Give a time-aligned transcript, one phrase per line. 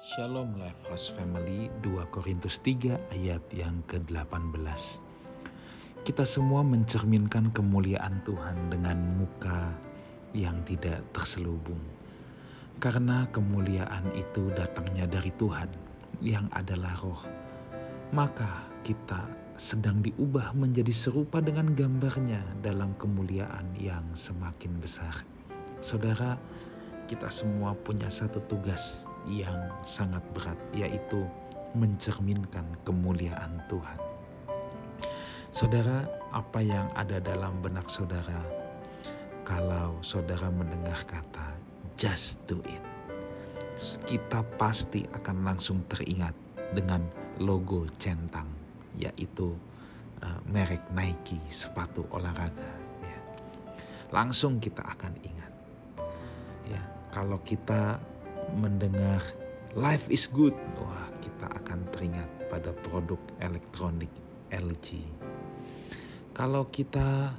[0.00, 4.96] Shalom Life House Family 2 Korintus 3 ayat yang ke-18
[6.08, 9.76] Kita semua mencerminkan kemuliaan Tuhan dengan muka
[10.32, 11.84] yang tidak terselubung.
[12.80, 15.68] Karena kemuliaan itu datangnya dari Tuhan
[16.24, 17.20] yang adalah roh.
[18.16, 19.28] Maka kita
[19.60, 25.12] sedang diubah menjadi serupa dengan gambarnya dalam kemuliaan yang semakin besar.
[25.84, 26.40] Saudara,
[27.10, 31.26] kita semua punya satu tugas yang sangat berat, yaitu
[31.74, 33.98] mencerminkan kemuliaan Tuhan.
[35.50, 38.38] Saudara, apa yang ada dalam benak saudara
[39.42, 41.50] kalau saudara mendengar kata
[41.98, 42.78] "just do it"?
[44.06, 46.38] Kita pasti akan langsung teringat
[46.70, 47.02] dengan
[47.42, 48.46] logo centang,
[48.94, 49.50] yaitu
[50.22, 52.70] uh, merek Nike sepatu olahraga.
[53.02, 53.18] Ya.
[54.14, 55.52] Langsung kita akan ingat.
[56.70, 57.98] Ya, kalau kita
[58.54, 59.22] mendengar
[59.74, 64.10] life is good, wah kita akan teringat pada produk elektronik
[64.50, 65.02] LG.
[66.34, 67.34] Kalau kita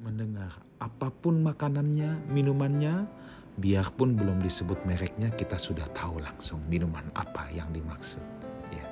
[0.00, 3.08] mendengar apa pun makanannya, minumannya,
[3.56, 8.20] biarpun belum disebut mereknya, kita sudah tahu langsung minuman apa yang dimaksud.
[8.68, 8.84] Ya.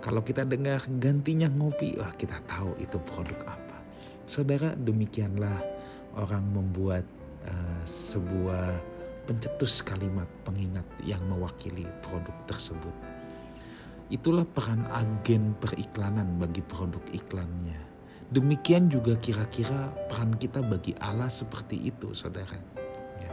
[0.00, 3.76] Kalau kita dengar gantinya ngopi, wah kita tahu itu produk apa.
[4.24, 5.60] Saudara, demikianlah
[6.16, 7.04] orang membuat
[7.44, 8.97] uh, sebuah
[9.28, 12.96] pencetus kalimat pengingat yang mewakili produk tersebut.
[14.08, 17.76] Itulah peran agen periklanan bagi produk iklannya.
[18.32, 22.56] Demikian juga kira-kira peran kita bagi Allah seperti itu, saudara.
[23.20, 23.28] Ya.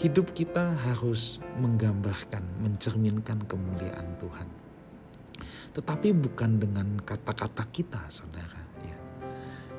[0.00, 4.48] Hidup kita harus menggambarkan, mencerminkan kemuliaan Tuhan.
[5.76, 8.64] Tetapi bukan dengan kata-kata kita, saudara.
[8.80, 8.96] Ya.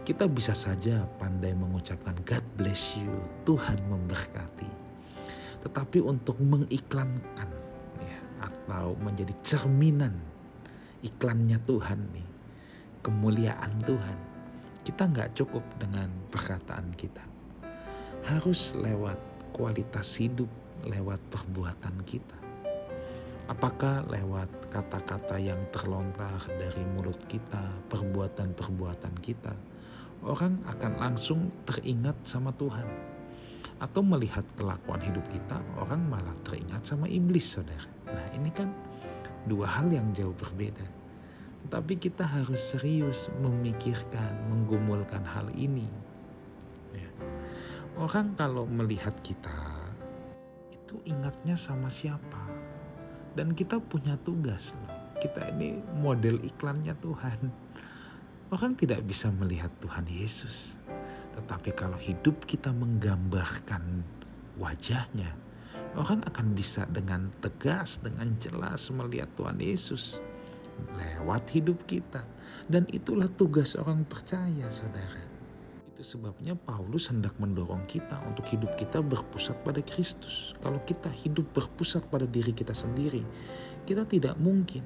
[0.06, 3.10] Kita bisa saja pandai mengucapkan God bless you,
[3.50, 4.89] Tuhan memberkati
[5.60, 7.50] tetapi untuk mengiklankan
[8.00, 10.16] ya, atau menjadi cerminan
[11.04, 12.28] iklannya Tuhan nih,
[13.04, 14.20] kemuliaan Tuhan.
[14.84, 17.22] Kita nggak cukup dengan perkataan kita.
[18.26, 19.20] Harus lewat
[19.54, 20.50] kualitas hidup,
[20.88, 22.38] lewat perbuatan kita.
[23.50, 29.54] Apakah lewat kata-kata yang terlontar dari mulut kita, perbuatan-perbuatan kita,
[30.22, 33.19] orang akan langsung teringat sama Tuhan
[33.80, 37.88] atau melihat kelakuan hidup kita, orang malah teringat sama iblis, saudara.
[38.12, 38.68] Nah, ini kan
[39.48, 40.84] dua hal yang jauh berbeda.
[41.72, 45.88] Tapi kita harus serius memikirkan, menggumulkan hal ini.
[46.92, 47.10] Ya.
[47.96, 49.56] Orang kalau melihat kita,
[50.76, 52.52] itu ingatnya sama siapa?
[53.36, 54.92] Dan kita punya tugas loh.
[55.20, 57.40] Kita ini model iklannya Tuhan.
[58.50, 60.80] Orang tidak bisa melihat Tuhan Yesus
[61.38, 64.04] tetapi kalau hidup kita menggambarkan
[64.60, 65.32] wajahnya,
[65.96, 70.20] orang akan bisa dengan tegas, dengan jelas melihat Tuhan Yesus
[70.96, 72.24] lewat hidup kita.
[72.70, 75.26] Dan itulah tugas orang percaya, saudara.
[75.90, 80.54] Itu sebabnya Paulus hendak mendorong kita untuk hidup kita berpusat pada Kristus.
[80.62, 83.26] Kalau kita hidup berpusat pada diri kita sendiri,
[83.84, 84.86] kita tidak mungkin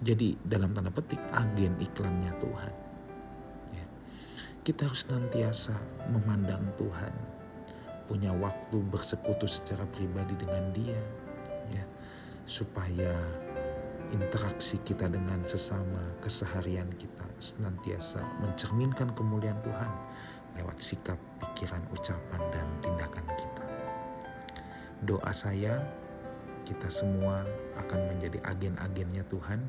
[0.00, 2.85] jadi dalam tanda petik agen iklannya Tuhan
[4.66, 5.78] kita harus nantiasa
[6.10, 7.14] memandang Tuhan,
[8.10, 11.02] punya waktu bersekutu secara pribadi dengan Dia,
[11.70, 11.86] ya,
[12.50, 13.14] supaya
[14.10, 19.92] interaksi kita dengan sesama keseharian kita senantiasa mencerminkan kemuliaan Tuhan
[20.58, 23.64] lewat sikap, pikiran, ucapan, dan tindakan kita.
[25.06, 25.78] Doa saya,
[26.66, 27.46] kita semua
[27.78, 29.62] akan menjadi agen-agennya Tuhan,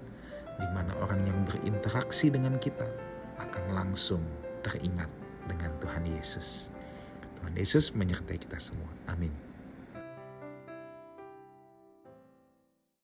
[0.58, 2.90] di mana orang yang berinteraksi dengan kita
[3.38, 4.26] akan langsung
[4.68, 5.08] teringat
[5.48, 6.76] dengan Tuhan Yesus.
[7.40, 8.92] Tuhan Yesus menyertai kita semua.
[9.08, 9.47] Amin.